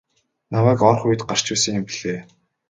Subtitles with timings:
[0.53, 2.19] Намайг орох үед гарч байсан юм билээ.